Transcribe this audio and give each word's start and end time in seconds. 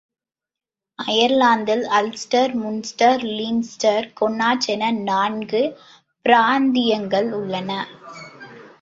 அயர்லாந்தில் 0.99 1.83
Ulster, 1.89 2.53
Munster, 2.55 3.21
Leinster, 3.31 4.07
Connacht 4.21 4.67
என 4.67 4.91
நான்கு 5.03 5.63
பிராந்தியங்கள் 6.25 7.31
உள்ளன. 7.31 7.71